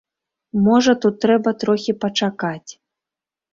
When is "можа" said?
0.67-0.95